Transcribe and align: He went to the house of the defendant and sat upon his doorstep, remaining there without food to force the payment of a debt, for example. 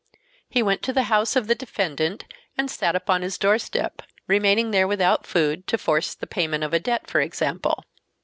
He 0.49 0.63
went 0.63 0.81
to 0.81 0.93
the 0.93 1.03
house 1.13 1.35
of 1.35 1.45
the 1.45 1.53
defendant 1.53 2.25
and 2.57 2.71
sat 2.71 2.95
upon 2.95 3.21
his 3.21 3.37
doorstep, 3.37 4.01
remaining 4.25 4.71
there 4.71 4.87
without 4.87 5.27
food 5.27 5.67
to 5.67 5.77
force 5.77 6.15
the 6.15 6.25
payment 6.25 6.63
of 6.63 6.73
a 6.73 6.79
debt, 6.79 7.05
for 7.07 7.21
example. 7.21 7.85